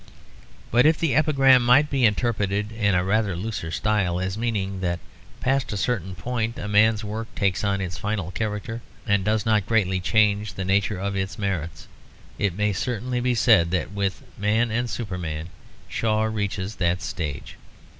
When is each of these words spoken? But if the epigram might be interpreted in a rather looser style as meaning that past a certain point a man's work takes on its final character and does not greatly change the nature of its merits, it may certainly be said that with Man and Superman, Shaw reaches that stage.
But 0.71 0.87
if 0.87 0.97
the 0.97 1.13
epigram 1.13 1.63
might 1.63 1.91
be 1.91 2.05
interpreted 2.07 2.71
in 2.71 2.95
a 2.95 3.03
rather 3.03 3.35
looser 3.35 3.69
style 3.69 4.19
as 4.19 4.35
meaning 4.35 4.79
that 4.81 4.99
past 5.41 5.71
a 5.71 5.77
certain 5.77 6.15
point 6.15 6.57
a 6.57 6.67
man's 6.67 7.03
work 7.03 7.27
takes 7.35 7.63
on 7.63 7.79
its 7.81 7.99
final 7.99 8.31
character 8.31 8.81
and 9.05 9.23
does 9.23 9.45
not 9.45 9.67
greatly 9.67 9.99
change 9.99 10.55
the 10.55 10.65
nature 10.65 10.97
of 10.97 11.15
its 11.15 11.37
merits, 11.37 11.87
it 12.39 12.55
may 12.57 12.73
certainly 12.73 13.19
be 13.19 13.35
said 13.35 13.69
that 13.69 13.91
with 13.91 14.23
Man 14.39 14.71
and 14.71 14.89
Superman, 14.89 15.49
Shaw 15.87 16.23
reaches 16.23 16.77
that 16.77 17.03
stage. 17.03 17.57